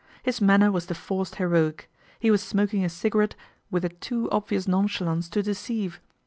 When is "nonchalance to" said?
4.67-5.43